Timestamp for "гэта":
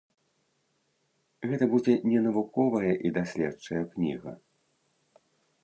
1.51-1.67